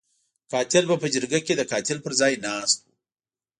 قاتل 0.51 0.83
به 0.89 0.95
په 1.01 1.07
جرګه 1.13 1.39
کې 1.45 1.53
د 1.57 1.61
قاتل 1.71 1.97
پر 2.05 2.13
ځای 2.19 2.33
ناست 2.45 2.77
وو. 2.83 2.91